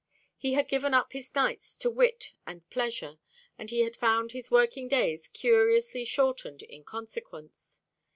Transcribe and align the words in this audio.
He 0.35 0.53
had 0.53 0.67
given 0.67 0.95
up 0.95 1.13
his 1.13 1.29
nights 1.35 1.77
to 1.77 1.91
wit 1.91 2.33
and 2.47 2.67
pleasure; 2.71 3.19
and 3.59 3.69
he 3.69 3.81
had 3.81 3.95
found 3.95 4.31
his 4.31 4.49
working 4.49 4.87
days 4.87 5.27
curiously 5.27 6.05
shortened 6.05 6.63
in 6.63 6.83
consequence. 6.83 7.81